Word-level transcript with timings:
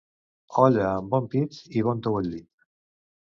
Olla 0.61 0.87
amb 0.93 1.11
bon 1.15 1.27
pit 1.35 1.59
i 1.81 1.85
ben 1.89 2.01
tou 2.07 2.19
el 2.21 2.31
llit. 2.31 2.49